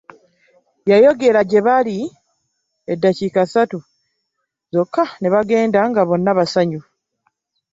[0.89, 1.97] Yayogera gye bali
[2.93, 3.79] eddakiika ssatu
[4.73, 6.89] zokka ne bagenda nga bonna basanyufu.